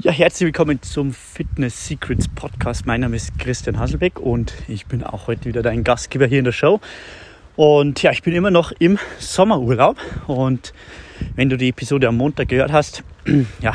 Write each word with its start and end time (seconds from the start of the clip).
Ja, 0.00 0.12
herzlich 0.12 0.46
willkommen 0.46 0.80
zum 0.80 1.12
Fitness 1.12 1.88
Secrets 1.88 2.28
Podcast. 2.28 2.86
Mein 2.86 3.00
Name 3.00 3.16
ist 3.16 3.36
Christian 3.36 3.80
Hasselbeck 3.80 4.20
und 4.20 4.54
ich 4.68 4.86
bin 4.86 5.02
auch 5.02 5.26
heute 5.26 5.46
wieder 5.46 5.60
dein 5.60 5.82
Gastgeber 5.82 6.26
hier 6.26 6.38
in 6.38 6.44
der 6.44 6.52
Show. 6.52 6.78
Und 7.56 8.00
ja, 8.00 8.12
ich 8.12 8.22
bin 8.22 8.32
immer 8.32 8.52
noch 8.52 8.70
im 8.78 8.96
Sommerurlaub 9.18 9.96
und 10.28 10.72
wenn 11.34 11.50
du 11.50 11.56
die 11.56 11.70
Episode 11.70 12.06
am 12.06 12.16
Montag 12.16 12.46
gehört 12.46 12.70
hast, 12.70 13.02
ja, 13.60 13.72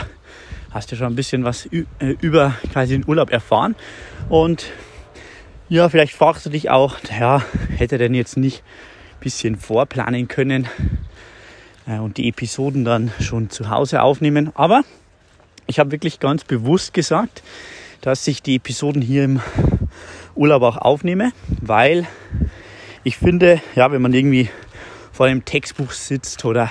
hast 0.71 0.93
du 0.93 0.95
schon 0.95 1.07
ein 1.07 1.15
bisschen 1.17 1.43
was 1.43 1.65
äh, 1.65 1.83
über 2.21 2.53
quasi 2.71 2.93
den 2.93 3.05
Urlaub 3.05 3.29
erfahren. 3.29 3.75
Und 4.29 4.71
ja, 5.67 5.89
vielleicht 5.89 6.13
fragst 6.13 6.45
du 6.45 6.49
dich 6.49 6.69
auch, 6.69 6.99
ja, 7.19 7.43
hätte 7.75 7.97
denn 7.97 8.13
jetzt 8.13 8.37
nicht 8.37 8.63
ein 9.17 9.19
bisschen 9.19 9.57
vorplanen 9.57 10.29
können 10.29 10.69
äh, 11.85 11.97
und 11.97 12.15
die 12.15 12.29
Episoden 12.29 12.85
dann 12.85 13.11
schon 13.19 13.49
zu 13.49 13.69
Hause 13.69 14.01
aufnehmen. 14.01 14.51
Aber 14.55 14.83
ich 15.67 15.79
habe 15.79 15.91
wirklich 15.91 16.19
ganz 16.19 16.43
bewusst 16.43 16.93
gesagt, 16.93 17.43
dass 18.01 18.27
ich 18.27 18.41
die 18.41 18.55
Episoden 18.55 19.01
hier 19.01 19.23
im 19.23 19.41
Urlaub 20.35 20.63
auch 20.63 20.77
aufnehme, 20.77 21.31
weil 21.61 22.07
ich 23.03 23.17
finde, 23.17 23.61
ja, 23.75 23.91
wenn 23.91 24.01
man 24.01 24.13
irgendwie 24.13 24.49
vor 25.11 25.27
einem 25.27 25.45
Textbuch 25.45 25.91
sitzt 25.91 26.43
oder 26.45 26.69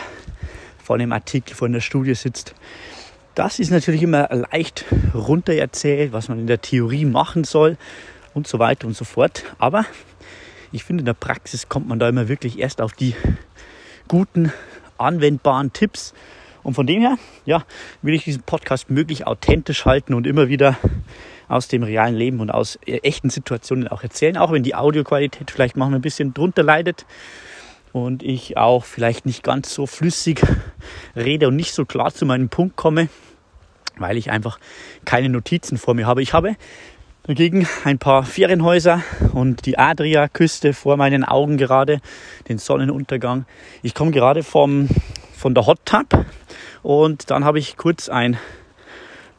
vor 0.82 0.96
einem 0.96 1.12
Artikel, 1.12 1.54
vor 1.54 1.68
einer 1.68 1.80
Studie 1.80 2.14
sitzt, 2.14 2.54
das 3.34 3.58
ist 3.58 3.70
natürlich 3.70 4.02
immer 4.02 4.28
leicht 4.50 4.84
runter 5.14 5.54
erzählt, 5.54 6.12
was 6.12 6.28
man 6.28 6.38
in 6.38 6.46
der 6.46 6.60
Theorie 6.60 7.06
machen 7.06 7.44
soll 7.44 7.78
und 8.34 8.46
so 8.46 8.58
weiter 8.58 8.86
und 8.86 8.96
so 8.96 9.04
fort. 9.04 9.44
Aber 9.58 9.86
ich 10.70 10.84
finde, 10.84 11.02
in 11.02 11.06
der 11.06 11.14
Praxis 11.14 11.68
kommt 11.68 11.88
man 11.88 11.98
da 11.98 12.08
immer 12.08 12.28
wirklich 12.28 12.58
erst 12.58 12.82
auf 12.82 12.92
die 12.92 13.14
guten, 14.08 14.52
anwendbaren 14.98 15.72
Tipps 15.72 16.12
und 16.62 16.74
von 16.74 16.86
dem 16.86 17.00
her, 17.00 17.16
ja, 17.44 17.64
will 18.02 18.14
ich 18.14 18.24
diesen 18.24 18.42
Podcast 18.42 18.90
möglichst 18.90 19.26
authentisch 19.26 19.84
halten 19.84 20.14
und 20.14 20.26
immer 20.26 20.48
wieder 20.48 20.76
aus 21.48 21.68
dem 21.68 21.82
realen 21.82 22.14
Leben 22.14 22.40
und 22.40 22.50
aus 22.50 22.78
äh, 22.86 22.98
echten 22.98 23.30
Situationen 23.30 23.88
auch 23.88 24.02
erzählen, 24.02 24.36
auch 24.36 24.52
wenn 24.52 24.62
die 24.62 24.74
Audioqualität 24.74 25.50
vielleicht 25.50 25.76
manchmal 25.76 25.98
ein 25.98 26.02
bisschen 26.02 26.34
drunter 26.34 26.62
leidet 26.62 27.04
und 27.92 28.22
ich 28.22 28.56
auch 28.56 28.84
vielleicht 28.84 29.26
nicht 29.26 29.42
ganz 29.42 29.74
so 29.74 29.86
flüssig 29.86 30.42
rede 31.16 31.48
und 31.48 31.56
nicht 31.56 31.74
so 31.74 31.84
klar 31.84 32.12
zu 32.12 32.24
meinem 32.26 32.48
Punkt 32.48 32.76
komme, 32.76 33.08
weil 33.98 34.16
ich 34.16 34.30
einfach 34.30 34.58
keine 35.04 35.28
Notizen 35.28 35.76
vor 35.76 35.94
mir 35.94 36.06
habe. 36.06 36.22
Ich 36.22 36.32
habe 36.32 36.56
dagegen 37.24 37.68
ein 37.84 37.98
paar 37.98 38.24
Ferienhäuser 38.24 39.02
und 39.32 39.66
die 39.66 39.78
Adria-Küste 39.78 40.72
vor 40.72 40.96
meinen 40.96 41.24
Augen 41.24 41.56
gerade, 41.56 42.00
den 42.48 42.58
Sonnenuntergang. 42.58 43.44
Ich 43.82 43.94
komme 43.94 44.10
gerade 44.10 44.42
vom 44.42 44.88
von 45.42 45.54
der 45.56 45.66
Hot 45.66 45.80
Tub 45.84 46.24
und 46.84 47.28
dann 47.32 47.44
habe 47.44 47.58
ich 47.58 47.76
kurz 47.76 48.08
ein 48.08 48.38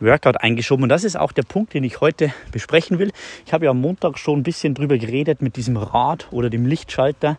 Workout 0.02 0.36
eingeschoben 0.42 0.84
und 0.84 0.90
das 0.90 1.06
ist 1.06 1.16
auch 1.16 1.32
der 1.32 1.44
Punkt, 1.44 1.74
den 1.74 1.86
ich 1.86 2.02
heute 2.02 2.34
besprechen 2.52 3.00
will. 3.00 3.14
Ich 3.46 3.54
habe 3.54 3.64
ja 3.64 3.72
am 3.72 3.80
Montag 3.80 4.20
schon 4.20 4.40
ein 4.40 4.44
bisschen 4.44 4.74
drüber 4.74 4.98
geredet 4.98 5.42
mit 5.42 5.56
diesem 5.56 5.78
Rad 5.78 6.28
oder 6.32 6.50
dem 6.50 6.66
Lichtschalter. 6.66 7.38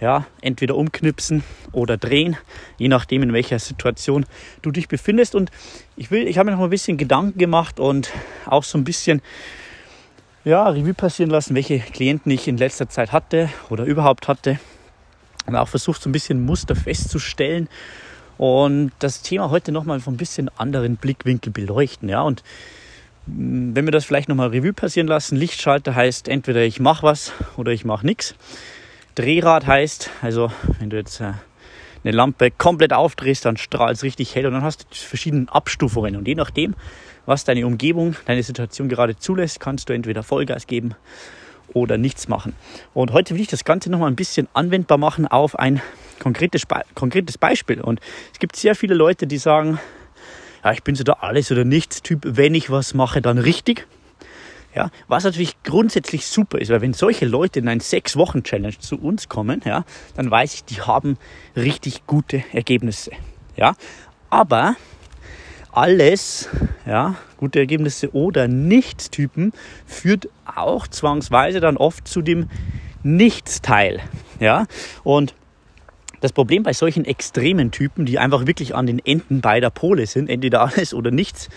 Ja, 0.00 0.24
entweder 0.40 0.76
umknipsen 0.76 1.44
oder 1.72 1.98
drehen, 1.98 2.38
je 2.78 2.88
nachdem 2.88 3.24
in 3.24 3.34
welcher 3.34 3.58
Situation 3.58 4.24
du 4.62 4.70
dich 4.70 4.88
befindest. 4.88 5.34
Und 5.34 5.50
ich 5.94 6.10
will, 6.10 6.26
ich 6.26 6.38
habe 6.38 6.50
mir 6.50 6.56
noch 6.56 6.64
ein 6.64 6.70
bisschen 6.70 6.96
Gedanken 6.96 7.36
gemacht 7.36 7.78
und 7.78 8.10
auch 8.46 8.64
so 8.64 8.78
ein 8.78 8.84
bisschen 8.84 9.20
ja, 10.46 10.66
Revue 10.66 10.94
passieren 10.94 11.30
lassen, 11.30 11.54
welche 11.54 11.78
Klienten 11.80 12.32
ich 12.32 12.48
in 12.48 12.56
letzter 12.56 12.88
Zeit 12.88 13.12
hatte 13.12 13.50
oder 13.68 13.84
überhaupt 13.84 14.28
hatte 14.28 14.58
und 15.48 15.56
auch 15.56 15.68
versucht, 15.68 16.02
so 16.02 16.08
ein 16.08 16.12
bisschen 16.12 16.44
Muster 16.44 16.76
festzustellen 16.76 17.68
und 18.36 18.92
das 19.00 19.22
Thema 19.22 19.50
heute 19.50 19.72
nochmal 19.72 20.00
von 20.00 20.14
ein 20.14 20.18
bisschen 20.18 20.50
anderen 20.56 20.96
Blickwinkel 20.96 21.52
beleuchten. 21.52 22.08
Ja, 22.08 22.22
und 22.22 22.42
mm, 23.26 23.74
wenn 23.74 23.84
wir 23.84 23.92
das 23.92 24.04
vielleicht 24.04 24.28
nochmal 24.28 24.48
Revue 24.48 24.72
passieren 24.72 25.08
lassen, 25.08 25.36
Lichtschalter 25.36 25.94
heißt 25.94 26.28
entweder 26.28 26.62
ich 26.62 26.80
mache 26.80 27.02
was 27.02 27.32
oder 27.56 27.72
ich 27.72 27.84
mache 27.84 28.06
nichts. 28.06 28.34
Drehrad 29.14 29.66
heißt, 29.66 30.10
also 30.22 30.52
wenn 30.78 30.90
du 30.90 30.96
jetzt 30.96 31.20
äh, 31.20 31.32
eine 32.04 32.12
Lampe 32.12 32.52
komplett 32.52 32.92
aufdrehst, 32.92 33.44
dann 33.44 33.56
strahlt 33.56 33.96
es 33.96 34.04
richtig 34.04 34.34
hell 34.34 34.46
und 34.46 34.52
dann 34.52 34.62
hast 34.62 34.82
du 34.82 34.94
verschiedene 34.94 35.46
Abstufungen. 35.50 36.14
Und 36.14 36.28
je 36.28 36.36
nachdem, 36.36 36.74
was 37.26 37.44
deine 37.44 37.66
Umgebung, 37.66 38.14
deine 38.26 38.44
Situation 38.44 38.88
gerade 38.88 39.16
zulässt, 39.16 39.58
kannst 39.58 39.88
du 39.88 39.94
entweder 39.94 40.22
Vollgas 40.22 40.68
geben 40.68 40.94
oder 41.72 41.98
nichts 41.98 42.28
machen. 42.28 42.54
Und 42.94 43.12
heute 43.12 43.34
will 43.34 43.40
ich 43.40 43.48
das 43.48 43.64
Ganze 43.64 43.90
noch 43.90 43.98
mal 43.98 44.06
ein 44.06 44.16
bisschen 44.16 44.48
anwendbar 44.54 44.98
machen 44.98 45.26
auf 45.26 45.58
ein 45.58 45.80
konkretes, 46.18 46.62
konkretes 46.94 47.38
Beispiel. 47.38 47.80
Und 47.80 48.00
es 48.32 48.38
gibt 48.38 48.56
sehr 48.56 48.74
viele 48.74 48.94
Leute, 48.94 49.26
die 49.26 49.38
sagen, 49.38 49.78
ja, 50.64 50.72
ich 50.72 50.82
bin 50.82 50.94
so 50.94 51.04
der 51.04 51.22
Alles- 51.22 51.52
oder 51.52 51.64
Nichts-Typ, 51.64 52.20
wenn 52.24 52.54
ich 52.54 52.70
was 52.70 52.94
mache, 52.94 53.22
dann 53.22 53.38
richtig. 53.38 53.86
Ja, 54.74 54.90
was 55.08 55.24
natürlich 55.24 55.62
grundsätzlich 55.62 56.26
super 56.26 56.58
ist, 56.58 56.70
weil 56.70 56.82
wenn 56.82 56.92
solche 56.92 57.24
Leute 57.24 57.58
in 57.58 57.68
ein 57.68 57.80
sechs 57.80 58.16
Wochen 58.16 58.42
Challenge 58.42 58.78
zu 58.78 58.96
uns 58.96 59.28
kommen, 59.28 59.62
ja, 59.64 59.84
dann 60.14 60.30
weiß 60.30 60.54
ich, 60.54 60.64
die 60.64 60.82
haben 60.82 61.16
richtig 61.56 62.06
gute 62.06 62.44
Ergebnisse. 62.52 63.12
Ja, 63.56 63.74
aber 64.30 64.76
alles, 65.72 66.48
ja, 66.86 67.16
gute 67.36 67.58
Ergebnisse 67.58 68.14
oder 68.14 68.48
Nichtstypen 68.48 69.52
führt 69.86 70.28
auch 70.44 70.86
zwangsweise 70.86 71.60
dann 71.60 71.76
oft 71.76 72.08
zu 72.08 72.22
dem 72.22 72.48
Nichtsteil, 73.02 74.00
ja. 74.40 74.66
Und 75.04 75.34
das 76.20 76.32
Problem 76.32 76.62
bei 76.64 76.72
solchen 76.72 77.04
extremen 77.04 77.70
Typen, 77.70 78.04
die 78.04 78.18
einfach 78.18 78.46
wirklich 78.46 78.74
an 78.74 78.86
den 78.86 78.98
Enden 78.98 79.40
beider 79.40 79.70
Pole 79.70 80.06
sind, 80.06 80.28
entweder 80.28 80.62
alles 80.62 80.94
oder 80.94 81.10
nichts 81.10 81.48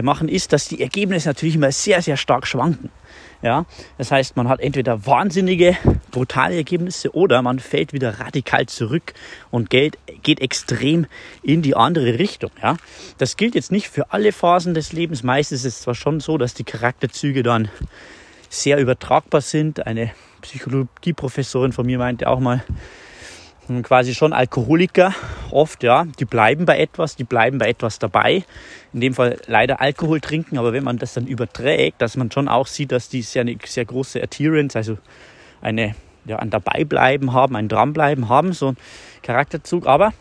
machen, 0.00 0.28
ist, 0.28 0.54
dass 0.54 0.68
die 0.68 0.80
Ergebnisse 0.80 1.28
natürlich 1.28 1.56
immer 1.56 1.72
sehr, 1.72 2.00
sehr 2.00 2.16
stark 2.16 2.46
schwanken. 2.46 2.90
Ja, 3.42 3.66
das 3.98 4.12
heißt, 4.12 4.36
man 4.36 4.48
hat 4.48 4.60
entweder 4.60 5.04
wahnsinnige, 5.04 5.76
brutale 6.12 6.54
Ergebnisse 6.54 7.12
oder 7.12 7.42
man 7.42 7.58
fällt 7.58 7.92
wieder 7.92 8.20
radikal 8.20 8.66
zurück 8.66 9.14
und 9.50 9.68
geht, 9.68 9.98
geht 10.22 10.40
extrem 10.40 11.06
in 11.42 11.60
die 11.60 11.74
andere 11.74 12.20
Richtung. 12.20 12.52
Ja, 12.62 12.76
das 13.18 13.36
gilt 13.36 13.56
jetzt 13.56 13.72
nicht 13.72 13.88
für 13.88 14.12
alle 14.12 14.30
Phasen 14.30 14.74
des 14.74 14.92
Lebens. 14.92 15.24
Meistens 15.24 15.64
ist 15.64 15.74
es 15.74 15.80
zwar 15.82 15.96
schon 15.96 16.20
so, 16.20 16.38
dass 16.38 16.54
die 16.54 16.62
Charakterzüge 16.62 17.42
dann 17.42 17.68
sehr 18.48 18.78
übertragbar 18.78 19.40
sind. 19.40 19.88
Eine 19.88 20.12
Psychologieprofessorin 20.42 21.72
von 21.72 21.84
mir 21.84 21.98
meinte 21.98 22.28
auch 22.28 22.38
mal, 22.38 22.62
quasi 23.82 24.14
schon 24.14 24.34
Alkoholiker 24.34 25.14
oft, 25.50 25.82
ja, 25.82 26.04
die 26.18 26.26
bleiben 26.26 26.66
bei 26.66 26.78
etwas, 26.78 27.16
die 27.16 27.24
bleiben 27.24 27.58
bei 27.58 27.68
etwas 27.68 27.98
dabei. 27.98 28.44
In 28.92 29.00
dem 29.00 29.14
Fall 29.14 29.38
leider 29.46 29.80
Alkohol 29.80 30.20
trinken, 30.20 30.58
aber 30.58 30.72
wenn 30.72 30.84
man 30.84 30.98
das 30.98 31.14
dann 31.14 31.26
überträgt, 31.26 32.02
dass 32.02 32.16
man 32.16 32.30
schon 32.30 32.48
auch 32.48 32.66
sieht, 32.66 32.92
dass 32.92 33.08
die 33.08 33.22
sehr, 33.22 33.40
eine 33.42 33.56
sehr 33.64 33.86
große 33.86 34.22
Adherence, 34.22 34.76
also 34.76 34.98
eine, 35.62 35.94
ja, 36.26 36.36
ein 36.36 36.50
Dabeibleiben 36.50 37.32
haben, 37.32 37.56
ein 37.56 37.68
Dranbleiben 37.68 38.28
haben, 38.28 38.52
so 38.52 38.72
ein 38.72 38.76
Charakterzug. 39.22 39.86
Aber 39.86 40.12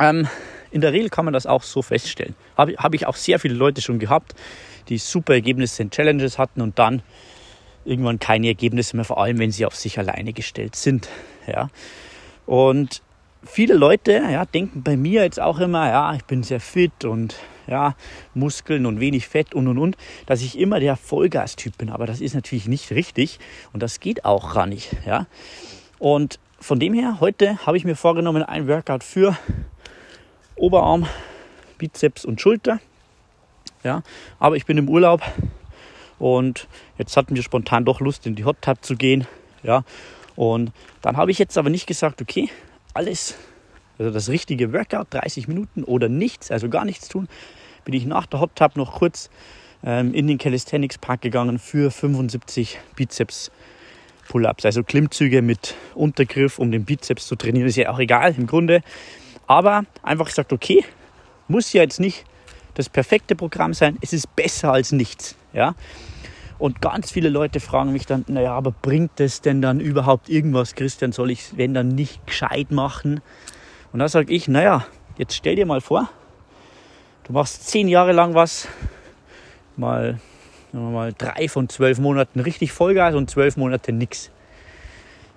ähm, 0.00 0.26
in 0.72 0.80
der 0.80 0.92
Regel 0.92 1.08
kann 1.08 1.24
man 1.24 1.34
das 1.34 1.46
auch 1.46 1.62
so 1.62 1.82
feststellen. 1.82 2.34
Habe 2.56 2.74
hab 2.78 2.94
ich 2.94 3.06
auch 3.06 3.16
sehr 3.16 3.38
viele 3.38 3.54
Leute 3.54 3.80
schon 3.80 4.00
gehabt, 4.00 4.34
die 4.88 4.98
super 4.98 5.34
Ergebnisse 5.34 5.82
in 5.82 5.90
Challenges 5.90 6.36
hatten 6.36 6.60
und 6.60 6.78
dann 6.78 7.02
irgendwann 7.84 8.18
keine 8.18 8.48
Ergebnisse 8.48 8.96
mehr, 8.96 9.04
vor 9.04 9.20
allem 9.20 9.38
wenn 9.38 9.50
sie 9.50 9.66
auf 9.66 9.76
sich 9.76 9.98
alleine 9.98 10.32
gestellt 10.32 10.76
sind. 10.76 11.08
Ja. 11.46 11.68
Und 12.46 13.02
viele 13.44 13.74
Leute 13.74 14.12
ja, 14.12 14.44
denken 14.44 14.82
bei 14.82 14.96
mir 14.96 15.22
jetzt 15.22 15.40
auch 15.40 15.60
immer, 15.60 15.88
ja, 15.88 16.14
ich 16.14 16.24
bin 16.24 16.42
sehr 16.42 16.60
fit 16.60 17.04
und 17.04 17.36
ja, 17.66 17.94
Muskeln 18.34 18.86
und 18.86 19.00
wenig 19.00 19.26
Fett 19.26 19.54
und 19.54 19.68
und 19.68 19.78
und, 19.78 19.96
dass 20.26 20.42
ich 20.42 20.58
immer 20.58 20.80
der 20.80 20.96
Vollgas-Typ 20.96 21.78
bin. 21.78 21.90
Aber 21.90 22.06
das 22.06 22.20
ist 22.20 22.34
natürlich 22.34 22.68
nicht 22.68 22.90
richtig 22.90 23.38
und 23.72 23.82
das 23.82 24.00
geht 24.00 24.24
auch 24.24 24.54
gar 24.54 24.66
nicht. 24.66 24.90
Ja. 25.06 25.26
Und 25.98 26.38
von 26.60 26.78
dem 26.78 26.94
her, 26.94 27.18
heute 27.20 27.64
habe 27.66 27.76
ich 27.76 27.84
mir 27.84 27.96
vorgenommen, 27.96 28.42
ein 28.42 28.68
Workout 28.68 29.04
für 29.04 29.36
Oberarm, 30.56 31.06
Bizeps 31.78 32.24
und 32.24 32.40
Schulter. 32.40 32.80
Ja, 33.82 34.02
aber 34.38 34.56
ich 34.56 34.64
bin 34.64 34.78
im 34.78 34.88
Urlaub 34.88 35.20
und 36.18 36.68
jetzt 36.96 37.16
hatten 37.16 37.34
wir 37.34 37.42
spontan 37.42 37.84
doch 37.84 38.00
Lust, 38.00 38.26
in 38.26 38.34
die 38.34 38.44
Hot 38.46 38.62
Tub 38.62 38.82
zu 38.82 38.96
gehen. 38.96 39.26
Ja, 39.62 39.84
und 40.36 40.72
dann 41.02 41.16
habe 41.16 41.30
ich 41.30 41.38
jetzt 41.38 41.56
aber 41.58 41.70
nicht 41.70 41.86
gesagt, 41.86 42.20
okay, 42.20 42.48
alles, 42.92 43.36
also 43.98 44.10
das 44.10 44.28
richtige 44.28 44.72
Workout, 44.72 45.08
30 45.10 45.48
Minuten 45.48 45.84
oder 45.84 46.08
nichts, 46.08 46.50
also 46.50 46.68
gar 46.68 46.84
nichts 46.84 47.08
tun, 47.08 47.28
bin 47.84 47.94
ich 47.94 48.06
nach 48.06 48.26
der 48.26 48.40
Hot 48.40 48.56
Tub 48.56 48.76
noch 48.76 48.94
kurz 48.94 49.30
ähm, 49.84 50.14
in 50.14 50.26
den 50.26 50.38
Calisthenics 50.38 50.98
Park 50.98 51.20
gegangen 51.20 51.58
für 51.58 51.90
75 51.90 52.78
Bizeps 52.96 53.50
Pull-ups, 54.28 54.64
also 54.64 54.82
Klimmzüge 54.82 55.42
mit 55.42 55.74
Untergriff, 55.94 56.58
um 56.58 56.70
den 56.70 56.84
Bizeps 56.84 57.26
zu 57.26 57.36
trainieren, 57.36 57.68
ist 57.68 57.76
ja 57.76 57.90
auch 57.90 57.98
egal 57.98 58.34
im 58.36 58.46
Grunde. 58.46 58.80
Aber 59.46 59.84
einfach 60.02 60.26
gesagt, 60.26 60.52
okay, 60.52 60.82
muss 61.46 61.72
ja 61.74 61.82
jetzt 61.82 62.00
nicht 62.00 62.24
das 62.72 62.88
perfekte 62.88 63.36
Programm 63.36 63.74
sein, 63.74 63.98
es 64.00 64.12
ist 64.12 64.34
besser 64.34 64.72
als 64.72 64.92
nichts. 64.92 65.36
Ja? 65.52 65.74
Und 66.58 66.80
ganz 66.80 67.10
viele 67.10 67.28
Leute 67.28 67.60
fragen 67.60 67.92
mich 67.92 68.06
dann, 68.06 68.24
naja, 68.28 68.52
aber 68.52 68.70
bringt 68.70 69.18
es 69.20 69.40
denn 69.40 69.60
dann 69.60 69.80
überhaupt 69.80 70.28
irgendwas, 70.28 70.74
Christian? 70.74 71.12
Soll 71.12 71.30
ich 71.30 71.40
es, 71.40 71.56
wenn 71.56 71.74
dann 71.74 71.88
nicht 71.88 72.26
gescheit 72.26 72.70
machen? 72.70 73.20
Und 73.92 73.98
da 73.98 74.08
sage 74.08 74.32
ich, 74.32 74.48
naja, 74.48 74.86
jetzt 75.18 75.34
stell 75.34 75.56
dir 75.56 75.66
mal 75.66 75.80
vor, 75.80 76.08
du 77.24 77.32
machst 77.32 77.68
zehn 77.68 77.88
Jahre 77.88 78.12
lang 78.12 78.34
was, 78.34 78.68
mal, 79.76 80.20
mal 80.72 81.12
drei 81.16 81.48
von 81.48 81.68
zwölf 81.68 81.98
Monaten 81.98 82.40
richtig 82.40 82.72
Vollgas 82.72 83.14
und 83.14 83.30
zwölf 83.30 83.56
Monate 83.56 83.92
nichts. 83.92 84.30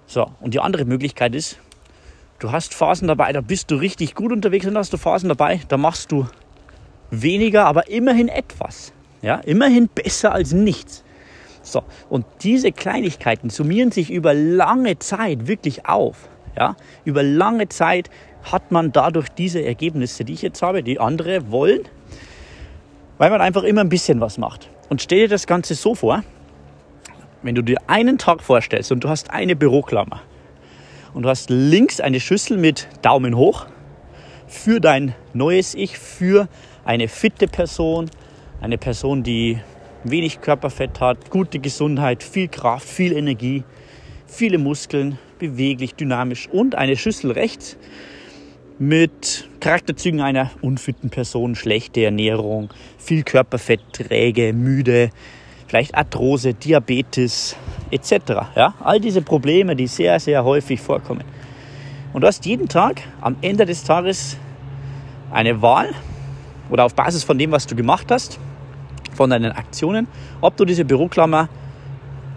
So, 0.05 0.31
und 0.39 0.53
die 0.53 0.59
andere 0.59 0.85
Möglichkeit 0.85 1.35
ist, 1.35 1.59
du 2.39 2.51
hast 2.51 2.73
Phasen 2.73 3.07
dabei, 3.07 3.33
da 3.33 3.41
bist 3.41 3.71
du 3.71 3.75
richtig 3.75 4.15
gut 4.15 4.31
unterwegs 4.31 4.65
und 4.65 4.77
hast 4.77 4.93
du 4.93 4.97
Phasen 4.97 5.29
dabei, 5.29 5.61
da 5.67 5.77
machst 5.77 6.11
du 6.11 6.27
weniger, 7.09 7.65
aber 7.65 7.89
immerhin 7.89 8.27
etwas. 8.27 8.93
Ja, 9.21 9.35
immerhin 9.35 9.87
besser 9.87 10.31
als 10.31 10.53
nichts. 10.53 11.03
So, 11.71 11.83
und 12.09 12.25
diese 12.43 12.71
Kleinigkeiten 12.71 13.49
summieren 13.49 13.91
sich 13.91 14.09
über 14.09 14.33
lange 14.33 14.99
Zeit 14.99 15.47
wirklich 15.47 15.85
auf. 15.85 16.29
Ja, 16.57 16.75
über 17.05 17.21
lange 17.21 17.69
Zeit 17.69 18.09
hat 18.43 18.71
man 18.71 18.91
dadurch 18.91 19.29
diese 19.29 19.63
Ergebnisse, 19.63 20.23
die 20.25 20.33
ich 20.33 20.41
jetzt 20.41 20.61
habe, 20.61 20.81
die 20.81 20.99
andere 20.99 21.51
wollen, 21.51 21.81
weil 23.17 23.29
man 23.29 23.41
einfach 23.41 23.63
immer 23.63 23.81
ein 23.81 23.89
bisschen 23.89 24.21
was 24.21 24.37
macht. 24.37 24.69
Und 24.89 25.01
stell 25.01 25.19
dir 25.19 25.27
das 25.27 25.45
Ganze 25.45 25.75
so 25.75 25.93
vor, 25.93 26.23
wenn 27.43 27.53
du 27.53 27.61
dir 27.61 27.77
einen 27.87 28.17
Tag 28.17 28.41
vorstellst 28.41 28.91
und 28.91 29.03
du 29.03 29.09
hast 29.09 29.29
eine 29.31 29.55
Büroklammer 29.55 30.21
und 31.13 31.23
du 31.23 31.29
hast 31.29 31.49
links 31.49 31.99
eine 31.99 32.19
Schüssel 32.19 32.57
mit 32.57 32.87
Daumen 33.01 33.35
hoch 33.35 33.67
für 34.47 34.79
dein 34.79 35.13
neues 35.33 35.75
Ich, 35.75 35.97
für 35.97 36.47
eine 36.85 37.07
fitte 37.07 37.47
Person, 37.47 38.09
eine 38.61 38.77
Person, 38.77 39.21
die 39.23 39.59
wenig 40.03 40.41
Körperfett 40.41 40.99
hat, 40.99 41.29
gute 41.29 41.59
Gesundheit, 41.59 42.23
viel 42.23 42.47
Kraft, 42.47 42.87
viel 42.87 43.13
Energie, 43.13 43.63
viele 44.25 44.57
Muskeln, 44.57 45.17
beweglich, 45.39 45.95
dynamisch 45.95 46.47
und 46.51 46.75
eine 46.75 46.95
Schüssel 46.95 47.31
rechts 47.31 47.77
mit 48.79 49.49
Charakterzügen 49.59 50.21
einer 50.21 50.51
unfitten 50.61 51.09
Person, 51.09 51.55
schlechte 51.55 52.03
Ernährung, 52.03 52.69
viel 52.97 53.23
Körperfett, 53.23 53.81
träge, 53.91 54.53
müde, 54.53 55.09
vielleicht 55.67 55.95
Arthrose, 55.95 56.53
Diabetes 56.53 57.55
etc. 57.91 58.11
Ja? 58.55 58.75
All 58.79 58.99
diese 58.99 59.21
Probleme, 59.21 59.75
die 59.75 59.87
sehr, 59.87 60.19
sehr 60.19 60.43
häufig 60.43 60.79
vorkommen. 60.79 61.23
Und 62.13 62.21
du 62.21 62.27
hast 62.27 62.45
jeden 62.45 62.67
Tag 62.67 63.01
am 63.21 63.35
Ende 63.41 63.65
des 63.65 63.83
Tages 63.83 64.37
eine 65.31 65.61
Wahl 65.61 65.89
oder 66.69 66.85
auf 66.85 66.95
Basis 66.95 67.23
von 67.23 67.37
dem, 67.37 67.51
was 67.51 67.67
du 67.67 67.75
gemacht 67.75 68.07
hast, 68.11 68.39
von 69.17 69.29
deinen 69.29 69.51
Aktionen, 69.51 70.07
ob 70.39 70.55
du 70.55 70.63
diese 70.63 70.85
Büroklammer 70.85 71.49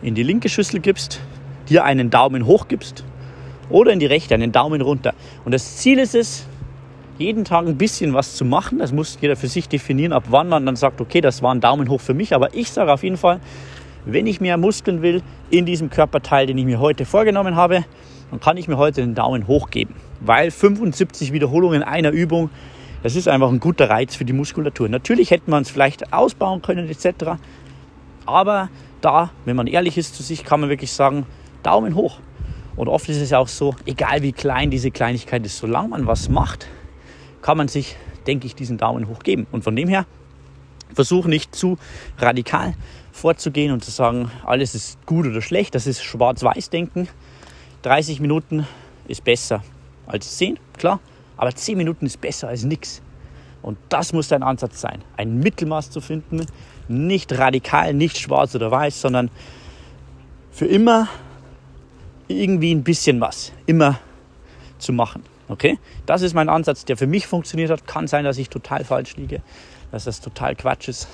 in 0.03 0.15
die 0.15 0.23
linke 0.23 0.49
Schüssel 0.49 0.81
gibst, 0.81 1.21
dir 1.69 1.85
einen 1.85 2.11
Daumen 2.11 2.47
hoch 2.47 2.67
gibst 2.67 3.05
oder 3.69 3.93
in 3.93 4.01
die 4.01 4.07
rechte 4.07 4.35
einen 4.35 4.51
Daumen 4.51 4.81
runter. 4.81 5.15
Und 5.45 5.53
das 5.53 5.77
Ziel 5.77 5.99
ist 5.99 6.15
es, 6.15 6.47
jeden 7.19 7.45
Tag 7.45 7.67
ein 7.67 7.77
bisschen 7.77 8.15
was 8.15 8.35
zu 8.35 8.47
machen. 8.47 8.79
Das 8.79 8.93
muss 8.93 9.19
jeder 9.21 9.37
für 9.37 9.47
sich 9.47 9.69
definieren, 9.69 10.13
ab 10.13 10.25
wann 10.31 10.49
man 10.49 10.65
dann 10.65 10.75
sagt, 10.75 11.01
okay, 11.03 11.21
das 11.21 11.43
war 11.43 11.55
ein 11.55 11.61
Daumen 11.61 11.89
hoch 11.91 12.01
für 12.01 12.15
mich. 12.15 12.35
Aber 12.35 12.55
ich 12.55 12.73
sage 12.73 12.91
auf 12.91 13.03
jeden 13.03 13.19
Fall, 13.19 13.41
wenn 14.07 14.27
ich 14.27 14.41
mehr 14.41 14.57
Muskeln 14.57 15.03
will 15.03 15.23
in 15.51 15.67
diesem 15.67 15.91
Körperteil, 15.91 16.47
den 16.47 16.57
ich 16.57 16.65
mir 16.65 16.81
heute 16.81 17.05
vorgenommen 17.05 17.57
habe, 17.57 17.85
dann 18.31 18.41
kann 18.41 18.57
ich 18.57 18.69
mir 18.69 18.79
heute 18.79 19.03
den 19.03 19.15
Daumen 19.15 19.47
hoch 19.47 19.69
geben. 19.71 19.95
Weil 20.21 20.51
75 20.51 21.33
Wiederholungen 21.33 21.83
einer 21.83 22.11
Übung, 22.11 22.49
das 23.03 23.17
ist 23.17 23.29
einfach 23.29 23.49
ein 23.49 23.61
guter 23.61 23.89
Reiz 23.89 24.15
für 24.15 24.25
die 24.25 24.33
Muskulatur. 24.33 24.89
Natürlich 24.89 25.31
hätte 25.31 25.51
man 25.51 25.63
es 25.63 25.71
vielleicht 25.71 26.13
ausbauen 26.13 26.63
können 26.63 26.89
etc. 26.89 27.41
Aber 28.27 28.69
da, 29.01 29.31
wenn 29.45 29.57
man 29.57 29.67
ehrlich 29.67 29.97
ist 29.97 30.15
zu 30.15 30.23
sich, 30.23 30.45
kann 30.45 30.61
man 30.61 30.69
wirklich 30.69 30.93
sagen, 30.93 31.27
Daumen 31.63 31.95
hoch. 31.95 32.19
Und 32.77 32.89
oft 32.89 33.09
ist 33.09 33.21
es 33.21 33.33
auch 33.33 33.49
so, 33.49 33.75
egal 33.87 34.23
wie 34.23 34.33
klein 34.33 34.71
diese 34.71 34.91
Kleinigkeit 34.91 35.45
ist, 35.45 35.59
solange 35.59 35.89
man 35.89 36.07
was 36.07 36.29
macht, 36.29 36.69
kann 37.43 37.57
man 37.57 37.69
sich, 37.69 37.97
denke 38.27 38.47
ich, 38.47 38.55
diesen 38.55 38.79
Daumen 38.79 39.09
hoch 39.09 39.21
geben. 39.23 39.47
Und 39.51 39.65
von 39.65 39.77
dem 39.77 39.89
her, 39.89 40.07
versuche 40.95 41.29
nicht 41.29 41.55
zu 41.55 41.79
radikal 42.19 42.75
vorzugehen 43.13 43.73
und 43.73 43.85
zu 43.85 43.91
sagen, 43.91 44.31
alles 44.45 44.75
ist 44.75 45.05
gut 45.07 45.27
oder 45.27 45.43
schlecht. 45.43 45.75
Das 45.75 45.87
ist 45.87 46.03
Schwarz-Weiß-Denken. 46.03 47.09
30 47.83 48.21
Minuten 48.21 48.67
ist 49.09 49.25
besser 49.25 49.63
als 50.07 50.37
10, 50.37 50.59
klar. 50.77 51.01
Aber 51.41 51.55
10 51.55 51.79
Minuten 51.79 52.05
ist 52.05 52.21
besser 52.21 52.49
als 52.49 52.65
nichts. 52.65 53.01
Und 53.63 53.79
das 53.89 54.13
muss 54.13 54.29
dein 54.29 54.43
Ansatz 54.43 54.83
sein. 54.83 55.01
Ein 55.17 55.39
Mittelmaß 55.39 55.91
zu 55.91 56.03
finden. 56.03 56.45
Nicht 56.87 57.33
radikal, 57.39 57.95
nicht 57.95 58.19
schwarz 58.19 58.55
oder 58.55 58.71
weiß, 58.71 59.01
sondern 59.01 59.31
für 60.51 60.67
immer 60.67 61.09
irgendwie 62.29 62.75
ein 62.75 62.85
bisschen 62.85 63.23
was. 63.23 63.53
Immer 63.65 63.99
zu 64.77 64.93
machen. 64.93 65.23
Okay? 65.49 65.79
Das 66.05 66.21
ist 66.21 66.35
mein 66.35 66.51
Ansatz, 66.51 66.85
der 66.85 66.99
für 66.99 67.07
mich 67.07 67.27
funktioniert 67.27 67.71
hat. 67.71 67.87
Kann 67.87 68.07
sein, 68.07 68.27
dass 68.27 68.37
ich 68.37 68.51
total 68.51 68.85
falsch 68.85 69.17
liege, 69.17 69.41
dass 69.93 70.05
das 70.05 70.21
total 70.21 70.55
Quatsch 70.55 70.89
ist. 70.89 71.09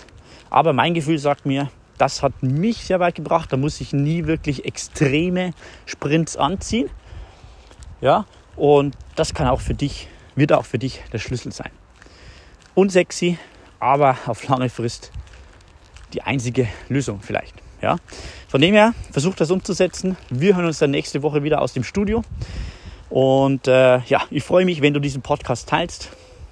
Aber 0.51 0.73
mein 0.73 0.95
Gefühl 0.95 1.21
sagt 1.21 1.47
mir, 1.47 1.71
das 1.99 2.25
hat 2.25 2.43
mich 2.43 2.79
sehr 2.79 2.99
weit 2.99 3.15
gebracht. 3.15 3.53
Da 3.53 3.57
muss 3.57 3.81
ich 3.81 3.93
nie 3.93 4.27
wirklich 4.27 4.65
extreme 4.65 5.53
Sprints 5.85 6.37
anziehen. 6.37 6.91
Ja, 8.01 8.27
und 8.57 8.97
das 9.15 9.35
kann 9.35 9.47
auch 9.47 9.61
für 9.61 9.75
dich, 9.75 10.09
wird 10.37 10.53
auch 10.53 10.65
für 10.65 10.79
dich 10.79 11.03
der 11.13 11.19
Schlüssel 11.19 11.53
sein. 11.53 11.71
Unsexy, 12.75 13.39
aber 13.81 14.17
auf 14.27 14.47
lange 14.47 14.69
Frist 14.69 15.11
die 16.13 16.23
einzige 16.23 16.69
Lösung 16.89 17.21
vielleicht. 17.21 17.55
Ja, 17.83 17.97
von 18.49 18.61
dem 18.61 18.75
her, 18.75 18.95
versucht 19.11 19.41
das 19.41 19.51
umzusetzen. 19.51 20.17
Wir 20.31 20.57
hören 20.57 20.67
uns 20.67 20.79
dann 20.79 20.91
nächste 20.91 21.23
Woche 21.23 21.43
wieder 21.43 21.61
aus 21.61 21.73
dem 21.73 21.85
Studio. 21.85 22.23
Und 23.11 23.69
äh, 23.69 23.99
ja, 23.99 24.23
ich 24.31 24.43
freue 24.43 24.65
mich, 24.65 24.83
wenn 24.83 24.95
du 24.95 25.01
diesen 25.01 25.23
Podcast 25.23 25.69
teilst. 25.69 26.11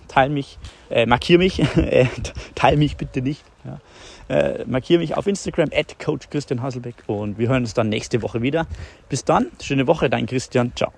Teil 0.08 0.28
mich, 0.28 0.58
äh, 0.90 1.06
markier 1.06 1.38
mich, 1.38 1.60
äh, 1.76 2.06
teil 2.54 2.76
mich 2.76 2.96
bitte 2.96 3.22
nicht. 3.22 3.42
Ja. 3.64 3.80
Äh, 4.28 4.64
markiere 4.66 5.00
mich 5.00 5.16
auf 5.16 5.26
Instagram 5.26 5.70
at 5.74 5.98
Coach 5.98 6.28
Christian 6.30 6.62
Hasselbeck 6.62 6.96
und 7.06 7.38
wir 7.38 7.48
hören 7.48 7.62
uns 7.62 7.74
dann 7.74 7.88
nächste 7.88 8.22
Woche 8.22 8.42
wieder. 8.42 8.66
Bis 9.08 9.24
dann, 9.24 9.48
schöne 9.62 9.86
Woche, 9.86 10.08
dein 10.08 10.26
Christian, 10.26 10.72
ciao. 10.76 10.92